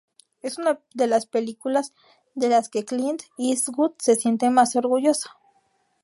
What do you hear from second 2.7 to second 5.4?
Clint Eastwood se siente más orgulloso.